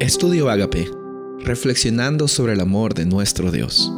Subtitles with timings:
[0.00, 0.88] Estudio Agape,
[1.44, 3.92] reflexionando sobre el amor de nuestro Dios.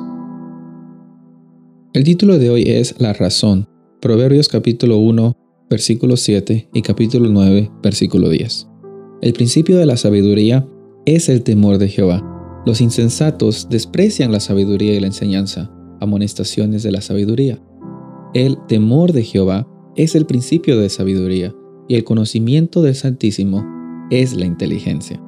[1.93, 3.69] El título de hoy es La razón,
[4.01, 5.37] Proverbios capítulo 1,
[5.71, 8.67] versículo 7 y capítulo 9, versículo 10.
[9.21, 10.67] El principio de la sabiduría
[11.07, 12.21] es el temor de Jehová.
[12.67, 17.63] Los insensatos desprecian la sabiduría y la enseñanza, amonestaciones de la sabiduría.
[18.35, 21.55] El temor de Jehová es el principio de sabiduría,
[21.87, 23.65] y el conocimiento del Santísimo
[24.11, 25.23] es la inteligencia.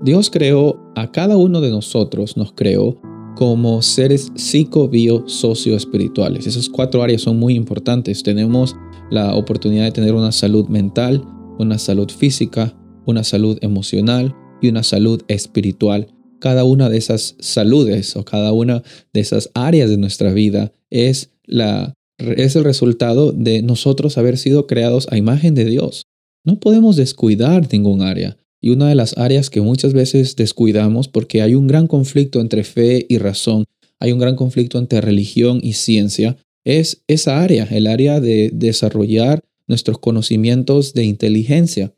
[0.00, 3.00] Dios creó a cada uno de nosotros, nos creó
[3.34, 6.46] como seres psico, bio, socio, espirituales.
[6.46, 8.22] Esas cuatro áreas son muy importantes.
[8.22, 8.76] Tenemos
[9.10, 11.24] la oportunidad de tener una salud mental,
[11.58, 12.76] una salud física,
[13.06, 16.08] una salud emocional y una salud espiritual.
[16.40, 21.30] Cada una de esas saludes o cada una de esas áreas de nuestra vida es,
[21.44, 26.02] la, es el resultado de nosotros haber sido creados a imagen de Dios.
[26.44, 28.36] No podemos descuidar ningún área.
[28.60, 32.64] Y una de las áreas que muchas veces descuidamos porque hay un gran conflicto entre
[32.64, 33.64] fe y razón,
[34.00, 39.42] hay un gran conflicto entre religión y ciencia, es esa área, el área de desarrollar
[39.66, 41.94] nuestros conocimientos de inteligencia.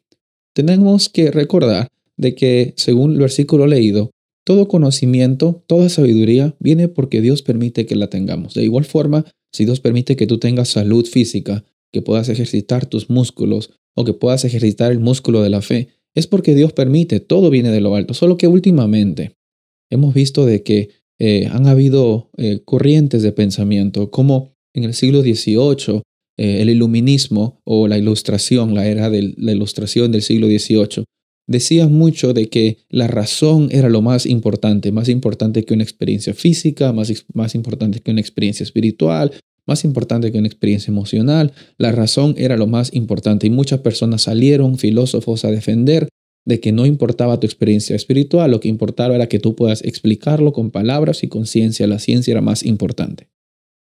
[0.55, 4.11] Tenemos que recordar de que, según el versículo leído,
[4.45, 8.55] todo conocimiento, toda sabiduría viene porque Dios permite que la tengamos.
[8.55, 13.11] De igual forma, si Dios permite que tú tengas salud física, que puedas ejercitar tus
[13.11, 17.51] músculos o que puedas ejercitar el músculo de la fe, es porque Dios permite, todo
[17.51, 19.37] viene de lo alto, solo que últimamente
[19.91, 25.23] hemos visto de que eh, han habido eh, corrientes de pensamiento, como en el siglo
[25.23, 26.03] XVIII,
[26.39, 31.05] eh, el iluminismo o la ilustración, la era de la ilustración del siglo XVIII,
[31.47, 36.33] decía mucho de que la razón era lo más importante, más importante que una experiencia
[36.33, 39.33] física, más, más importante que una experiencia espiritual,
[39.71, 41.53] más importante que una experiencia emocional.
[41.79, 46.09] La razón era lo más importante y muchas personas salieron, filósofos, a defender
[46.45, 50.53] de que no importaba tu experiencia espiritual, lo que importaba era que tú puedas explicarlo
[50.53, 51.87] con palabras y con ciencia.
[51.87, 53.29] La ciencia era más importante.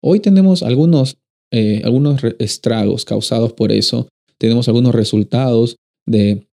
[0.04, 1.18] Hoy tenemos algunos,
[1.52, 4.08] eh, algunos estragos causados por eso,
[4.38, 6.48] tenemos algunos resultados de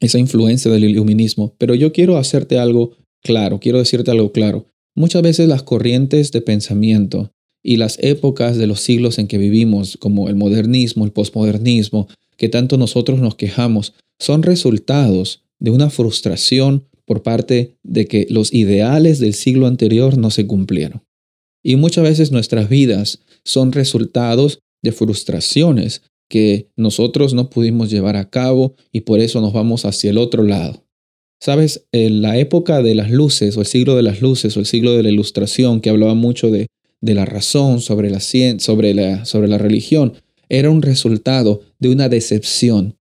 [0.00, 4.66] esa influencia del iluminismo, pero yo quiero hacerte algo claro, quiero decirte algo claro.
[4.96, 7.30] Muchas veces las corrientes de pensamiento
[7.62, 12.48] y las épocas de los siglos en que vivimos, como el modernismo, el posmodernismo, que
[12.48, 19.18] tanto nosotros nos quejamos, son resultados de una frustración por parte de que los ideales
[19.18, 21.02] del siglo anterior no se cumplieron.
[21.62, 28.30] Y muchas veces nuestras vidas son resultados de frustraciones que nosotros no pudimos llevar a
[28.30, 30.84] cabo y por eso nos vamos hacia el otro lado.
[31.40, 34.66] Sabes, en la época de las luces o el siglo de las luces o el
[34.66, 36.68] siglo de la ilustración que hablaba mucho de
[37.02, 40.14] de la razón, sobre la, sobre la, sobre la religión,
[40.48, 42.96] era un resultado de una decepción,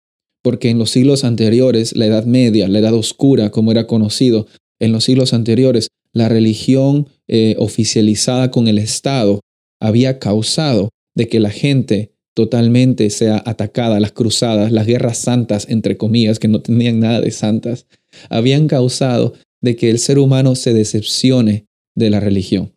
[0.43, 4.47] porque en los siglos anteriores, la Edad Media, la Edad Oscura, como era conocido,
[4.79, 9.41] en los siglos anteriores, la religión eh, oficializada con el Estado
[9.79, 15.97] había causado de que la gente totalmente sea atacada, las cruzadas, las guerras santas, entre
[15.97, 17.87] comillas, que no tenían nada de santas,
[18.29, 21.65] habían causado de que el ser humano se decepcione
[21.95, 22.76] de la religión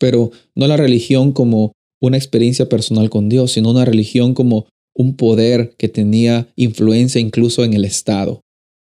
[0.00, 4.66] pero no la religión como una experiencia personal con Dios, sino una religión como
[4.96, 8.40] un poder que tenía influencia incluso en el Estado.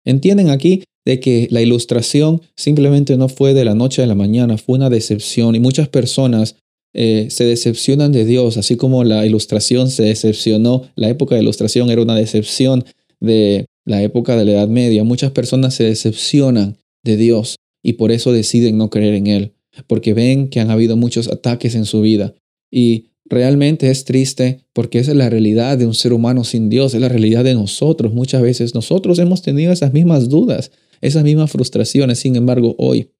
[0.03, 4.57] Entienden aquí de que la ilustración simplemente no fue de la noche a la mañana,
[4.57, 6.55] fue una decepción y muchas personas
[6.93, 11.89] eh, se decepcionan de Dios, así como la ilustración se decepcionó, la época de ilustración
[11.89, 12.85] era una decepción
[13.19, 18.11] de la época de la Edad Media, muchas personas se decepcionan de Dios y por
[18.11, 19.53] eso deciden no creer en Él
[19.87, 22.33] porque ven que han habido muchos ataques en su vida.
[22.71, 26.93] Y realmente es triste porque esa es la realidad de un ser humano sin Dios,
[26.93, 28.13] es la realidad de nosotros.
[28.13, 32.19] Muchas veces nosotros hemos tenido esas mismas dudas, esas mismas frustraciones.
[32.19, 33.11] Sin embargo, hoy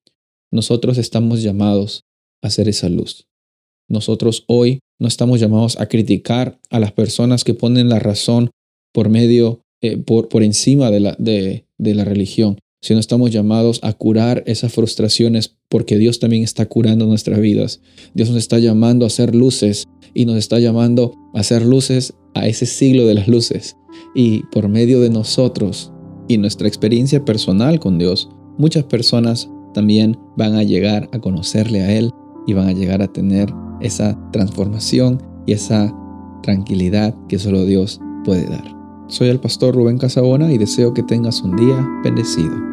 [0.52, 2.06] nosotros estamos llamados
[2.42, 3.28] a ser esa luz.
[3.90, 8.52] Nosotros hoy no estamos llamados a criticar a las personas que ponen la razón
[8.94, 13.80] por medio, eh, por, por encima de la, de, de la religión sino estamos llamados
[13.82, 17.80] a curar esas frustraciones porque Dios también está curando nuestras vidas.
[18.14, 22.46] Dios nos está llamando a hacer luces y nos está llamando a hacer luces a
[22.46, 23.78] ese siglo de las luces.
[24.14, 25.94] Y por medio de nosotros
[26.28, 31.98] y nuestra experiencia personal con Dios, muchas personas también van a llegar a conocerle a
[31.98, 32.12] Él
[32.48, 33.48] y van a llegar a tener
[33.80, 35.96] esa transformación y esa
[36.44, 38.76] tranquilidad que solo Dios puede dar.
[39.08, 42.73] Soy el pastor Rubén Casabona y deseo que tengas un día bendecido.